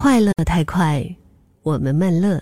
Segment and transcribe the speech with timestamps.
[0.00, 1.04] 快乐太快，
[1.64, 2.40] 我们慢乐。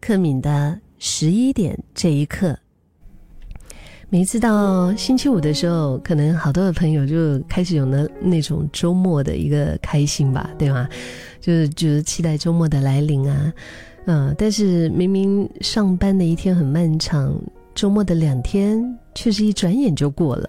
[0.00, 2.58] 克敏的十一点这一刻，
[4.08, 10.88] 每次到星期五的时候，可能好多的朋友就开始有了那种周末的一个开心吧，对吗？
[11.38, 13.52] 就是就是期待周末的来临啊，
[14.06, 17.38] 嗯，但是明明上班的一天很漫长，
[17.74, 18.82] 周末的两天
[19.14, 20.48] 却是一转眼就过了，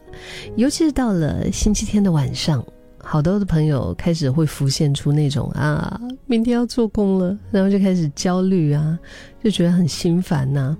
[0.55, 2.65] 尤其是到了星期天的晚上。
[3.03, 8.97] 好多的朋友开始会浮现出那种啊，明天要做工了，然后就开始焦虑啊，
[9.43, 10.77] 就觉得很心烦呐，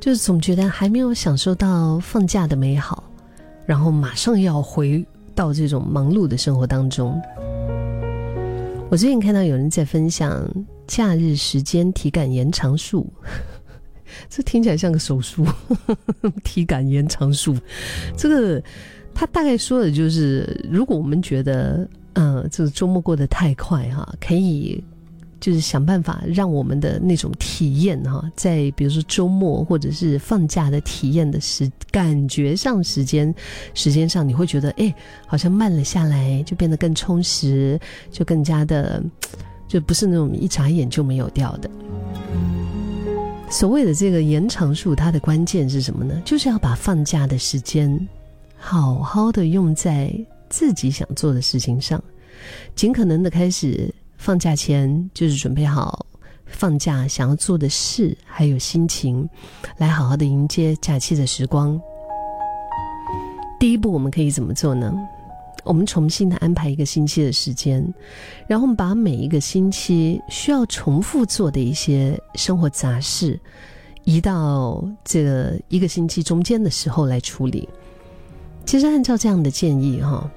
[0.00, 3.04] 就是总觉得还没有享受到放假的美好，
[3.66, 7.20] 然后马上要回到这种忙碌的生活当中。
[8.88, 10.48] 我最近看到有人在分享
[10.86, 13.12] 假日时间体感延长术，
[14.30, 15.44] 这听起来像个手术，
[16.44, 17.56] 体感延长术，
[18.16, 18.62] 这个。
[19.18, 24.84] 他大概说的就是，如果我们觉得，嗯，这个周末过得太快哈，可以
[25.40, 33.34] 就是想办法让我们的那种体验哈，在比如说周末或者是放假的体验的时感觉上时间
[33.72, 34.94] 时间上，你会觉得哎，
[35.26, 37.80] 好像慢了下来，就变得更充实，
[38.10, 39.02] 就更加的，
[39.66, 41.70] 就不是那种一眨眼就没有掉的。
[43.48, 46.20] 所谓的这个延长术，它的关键是什么呢？
[46.22, 47.98] 就是要把放假的时间。
[48.68, 50.12] 好好的用在
[50.50, 52.02] 自己想做的事情上，
[52.74, 56.04] 尽可能的开始放假前就是准备好
[56.46, 59.28] 放假想要做的事，还有心情，
[59.78, 61.80] 来好好的迎接假期的时光。
[63.60, 64.92] 第一步，我们可以怎么做呢？
[65.62, 67.80] 我们重新的安排一个星期的时间，
[68.48, 73.38] 然后我们把每一个星期需要重复做的一些生活杂事，
[74.02, 77.68] 移到这一个星期中间的时候来处理。
[78.66, 80.28] 其实按照这样的建议哈，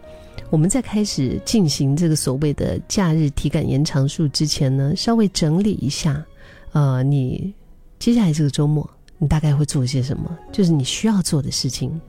[0.51, 6.23] 我们在开始进行这个所谓的假日体感延长术之前呢，稍微整理一下，
[6.71, 7.51] 呃，你
[7.97, 10.37] 接下来这个周末你大概会做些什么？
[10.51, 11.99] 就是你需要做的事情，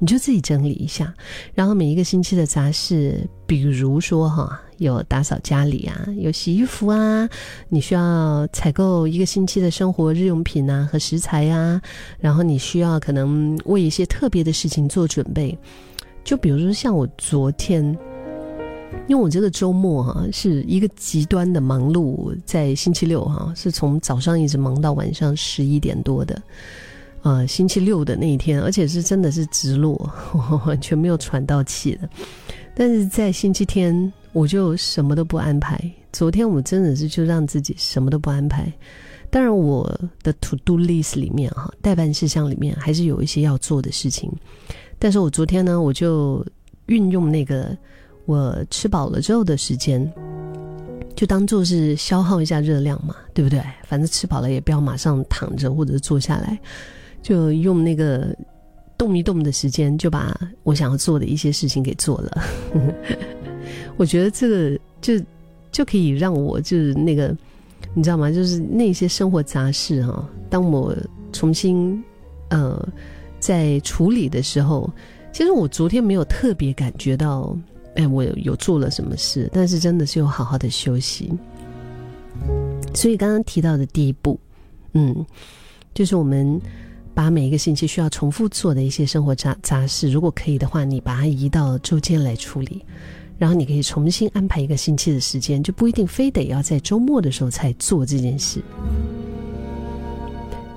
[0.00, 1.14] 你就自己整理一下。
[1.54, 7.28] 然后每一个星期的杂事，比如说哈，有打扫家里啊，有洗衣服啊，
[7.68, 11.80] 你需要采购一个星期的生活日用品啊和食材呀，
[12.18, 15.56] 然后你需要可能为一些特别的事情做准备。
[16.24, 17.84] 就比如说像我昨天，
[19.06, 26.40] 因为我这个周末哈是一个极端的忙碌，在星期六哈是从早上一直忙到晚上十一点多的，
[27.22, 30.10] 呃，星期六的那一天，而且是真的是直落，
[30.66, 32.08] 完全没有喘到气的。
[32.74, 35.78] 但是在星期天我就什么都不安排。
[36.12, 38.72] 昨天我真的是就让自己什么都不安排。
[39.28, 39.86] 当然我
[40.22, 44.28] 的 to do list 里面哈代办事项里面还是有一些要做的事情。
[44.98, 46.44] 但是我昨天呢，我就
[46.86, 47.76] 运用那个
[48.24, 50.10] 我吃饱了之后的时间，
[51.14, 53.62] 就当做是消耗一下热量嘛，对不对？
[53.86, 56.58] 反正吃饱了也不要马上躺着或者坐下来，
[57.22, 58.34] 就用那个
[58.96, 62.42] 动一动的时间，就把我想要做的一些事情给做了。
[63.96, 65.14] 我觉得这个就
[65.70, 67.36] 就可以让我就是那个，
[67.94, 68.30] 你知道吗？
[68.30, 70.96] 就是那些生活杂事哈，当我
[71.32, 72.02] 重新
[72.48, 72.88] 呃。
[73.40, 74.92] 在处理的时候，
[75.32, 77.56] 其实我昨天没有特别感觉到，
[77.94, 81.32] 哎，我有做了什么事，但是真的是有好好的休息。
[82.92, 84.38] 所以刚刚提到的第一步，
[84.92, 85.24] 嗯，
[85.94, 86.60] 就是我们
[87.20, 92.82] 把每一个星期需要重复做的一些生活杂杂事，如果可以的话，你把它移到周间来处理，
[93.36, 98.62] 然后你可以重新安排一个星期的时间，就不一定非得要在周末的时候才做这件事。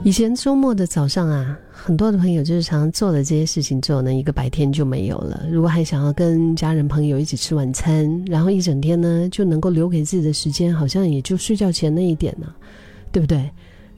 [0.03, 5.45] 以前周末的早上啊，很多的朋友就是常常做了这些事情之后呢，一个白天就没有了。
[5.49, 12.53] 如果还想要跟家人朋友一起吃晚餐，然后一整天呢就能够留给自己的时间，好像也就睡觉前那一点呢，
[13.13, 13.49] 对不对？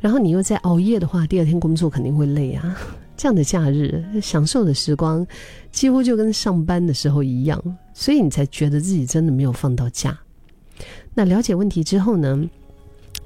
[0.06, 2.78] 然后你又在熬夜的话，第二天工作肯定会累啊。
[3.18, 5.26] 这样的假日享受的时光，
[5.72, 7.60] 几乎就跟上班的时候一样，
[7.92, 10.16] 所以你才觉得自己真的没有放到假。
[11.16, 12.48] 那了解问题之后呢？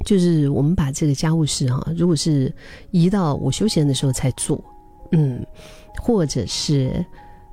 [0.06, 2.50] 就是我们把这个家务事哈，如果是
[2.92, 4.64] 移到我休闲的时候才做，
[5.12, 5.46] 嗯，
[6.02, 7.06] 或者是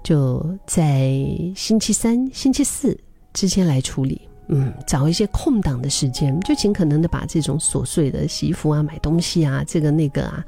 [0.04, 1.10] 就在
[1.56, 2.96] 星期三、星期四
[3.32, 10.44] 之间来处理，嗯，找一些空档的时间，就尽可能的把这种琐碎的洗衣服啊、买东西啊、这个那个啊，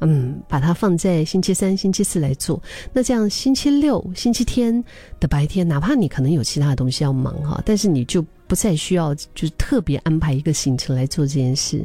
[0.00, 2.62] 嗯，把它放在星期三、星期四来做。
[2.92, 4.82] 那这样星期六、星期天
[5.20, 8.24] 的白天，哪怕你可能有其他的东西要忙哈，但是你就。
[8.48, 11.82] 不再需要就是特别安排一个行程来做这件事，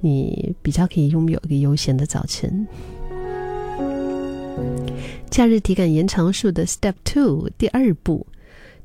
[0.00, 2.66] 你比较可以拥有一个悠闲的早晨。
[5.28, 8.26] 假日体感延长术的 Step Two 第二步，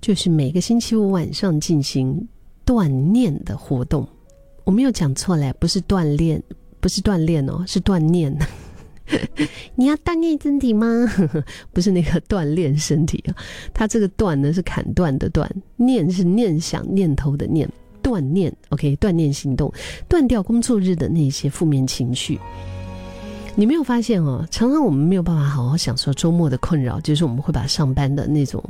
[0.02, 2.28] 就是每个星期五晚上进行
[2.66, 4.08] 锻炼的活动。
[4.64, 6.42] 我没有讲错嘞，不是锻炼，
[6.80, 8.36] 不是锻炼哦，是锻炼。
[9.76, 10.88] 你要锻炼身体吗？
[11.74, 13.36] 不是那个锻炼身体啊，
[13.74, 17.70] 它这个断呢是砍断的断，念是念想念头的念，
[18.02, 18.52] 锻炼。
[18.70, 19.72] OK，锻炼行动，
[20.08, 22.40] 断掉工作日的那些负面情绪。
[23.54, 24.48] 你没有发现哦？
[24.50, 28.64] 常常我们没有办法好好享受周末的困扰，就是我们会把上班的那种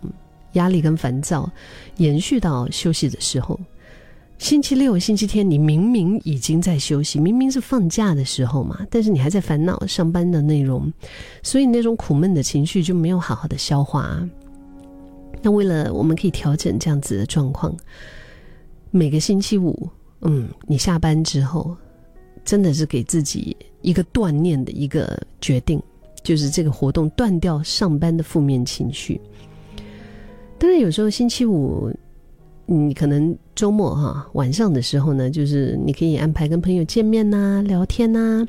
[0.53, 1.51] 压力跟烦躁
[1.97, 3.59] 延续到休息的时候。
[4.37, 10.91] 星期六、星期天，你明明已经在休息，明明是放假的时候嘛，但是你还在烦恼上班的内容，
[11.43, 14.27] 所以那种苦闷的情绪就没有好好的消化。
[15.43, 17.75] 那为了我们可以调整这样子的状况，
[18.89, 19.87] 每个星期五，
[20.21, 21.77] 嗯，你下班之后，
[22.43, 25.79] 真的是给自己一个锻炼的一个决定，
[26.23, 29.21] 就是这个活动断掉上班的负面情绪。
[30.61, 31.91] 当然，有时候星期五。
[32.67, 38.47] 你可能周末哈晚上的时候呢，就是你可以安排跟朋友见面呐、聊天呐，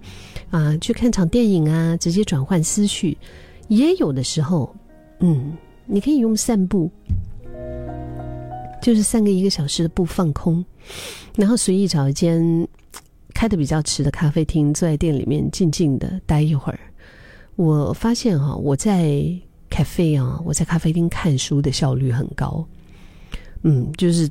[0.50, 3.18] 啊，去看场电影啊，直接转换思绪。
[3.66, 4.72] 也有的时候，
[5.20, 5.56] 嗯，
[5.86, 6.88] 你可以用散步，
[8.80, 10.64] 就是散个一个小时的步放空，
[11.34, 12.68] 然后随意找一间
[13.34, 16.78] 开的比较迟的咖啡厅，坐在店里面静静的待一会儿。
[17.56, 19.24] 我发现哈，我在
[19.72, 22.62] 咖啡啊，我在咖啡厅看书的效率很高。
[23.62, 24.28] 嗯，就是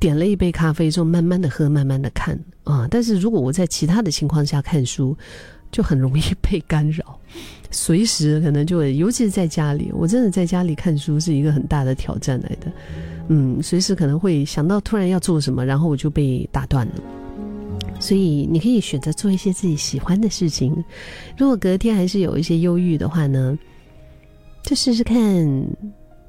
[0.00, 2.88] 点了一杯咖啡之后，慢慢的喝，慢慢的看啊。
[2.90, 5.16] 但是如果我在其他的情况下看书，
[5.70, 7.16] 就很容易被干扰，
[7.70, 12.72] 随时可能就会，尤其是在家里，我真的在家里看书是一个很大的挑战来的。
[13.28, 16.94] 嗯，随时可能会想到突然要做什么，然后我就被打断了。
[18.00, 20.72] 所以你可以选择做一些自己喜欢的事情。
[21.38, 23.56] 如果隔天还是有一些忧郁的话呢，
[24.62, 25.16] 就试试看。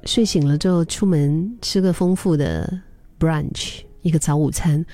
[0.06, 2.70] 睡醒了之后，出门吃个丰富的
[3.18, 4.84] brunch，一个早午餐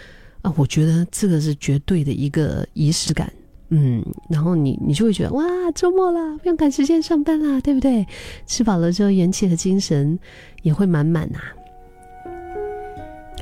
[0.42, 3.32] 啊，我觉得这个是绝对的一个仪式感。
[3.70, 5.44] 嗯，然后你你就会觉得哇，
[5.74, 8.06] 周末了，不用赶时间上班啦，对不对？
[8.46, 10.16] 吃饱了之后，元气和精神
[10.62, 11.40] 也会满满呐。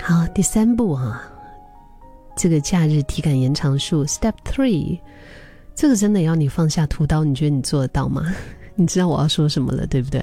[0.01, 1.21] 好，第三步哈，
[2.35, 5.01] 这个假日体感延长术 Step Three，
[5.75, 8.23] 这个真的要你放下屠刀，你觉得你做得到吗？
[8.81, 10.23] 你知道我要说什么了，对不对？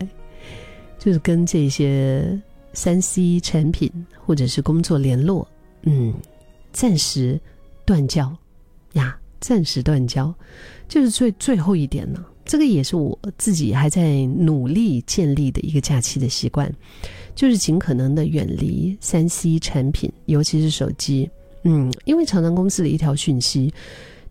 [0.97, 2.41] 就是跟这些
[2.71, 3.91] 三 C 产品
[4.25, 5.45] 或者是工作联络，
[5.81, 6.13] 嗯，
[6.71, 7.37] 暂时
[7.83, 8.33] 断交
[8.93, 10.33] 呀，暂时断交，
[10.87, 12.23] 就是最最后一点呢。
[12.45, 16.73] 这个也是我自己还在努力建立的一个假期的习惯，
[17.35, 21.29] 就是尽可能的远离三 C 产品，尤其是手机，
[21.63, 23.73] 嗯，因为常常公司的一条讯息。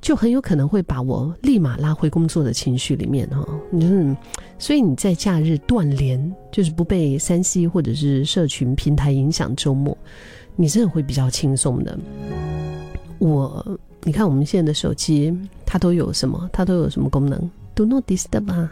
[0.04, 3.42] 就很有可能会把我立马拉回工作的情绪里面哈，
[3.72, 4.14] 嗯，
[4.58, 9.96] 所以你在假日断联，就是不被三 C 或者是社群平台影响，周末
[10.56, 11.98] 你真的会比较轻松的。
[13.18, 15.34] 我，你看我们现在的手机，
[15.64, 16.50] 它都有什么？
[16.52, 18.70] 它都有什么功能？Do not disturb 啊，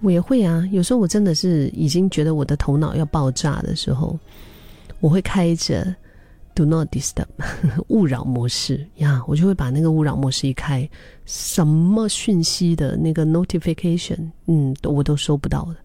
[0.00, 0.68] 我也会啊。
[0.72, 4.18] 有时候我真的是已经觉得我的头脑要爆炸的时候，
[4.98, 5.94] 我会开着。
[6.56, 7.26] Do not disturb，
[7.88, 10.88] 勿扰模式呀，我就会把那个勿扰模式一开，
[11.26, 15.76] 什么讯息的那个 notification，嗯，我都收不到的。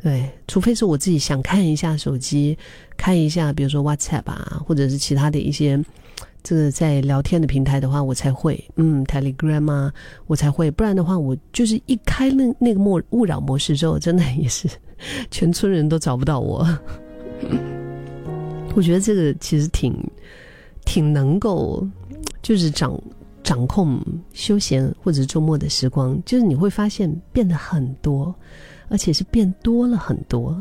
[0.00, 2.56] 对，除非是我自己想看一下手机，
[2.96, 5.76] 看一下，比如说 WhatsApp 啊，或者是其他的一些
[6.44, 9.92] 这个在聊天的平台的话，我才会，嗯，Telegram 啊，
[10.28, 10.70] 我才会。
[10.70, 14.68] 不然的话，我就是一开那那个莫勿扰模式之后，真的也是
[15.32, 16.64] 全村人都找不到我。
[18.74, 19.94] 我觉得这个其实挺，
[20.84, 21.86] 挺能够，
[22.40, 22.98] 就是掌
[23.42, 24.00] 掌控
[24.32, 28.34] 休闲或者周末的时光，就是你会发现变得很多，
[28.88, 30.60] 而且是变多了很多，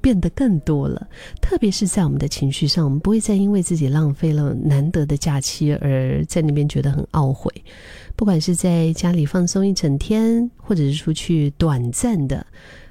[0.00, 1.06] 变得更多了。
[1.42, 7.52] 特别是在我们的情绪上，我们不会再因为自己浪费了难得的假期而在那边觉得很懊悔。
[8.14, 12.46] 不管是在家里放松一整天，或者是出去短暂的。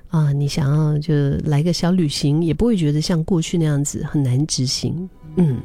[0.09, 5.09] 啊，你想要就来个小旅行，也不会觉得像过去那样子很难执行。
[5.35, 5.59] 嗯，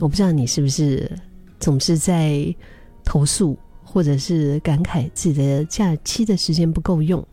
[0.00, 1.10] 我不知道你是不是
[1.58, 2.54] 总是在
[3.04, 7.26] 投诉，或者是感慨自己的假期的时间不够用，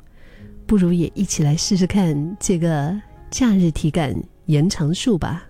[0.66, 4.16] 不如也一起来试试看这个假日体感
[4.48, 5.46] 延长术吧。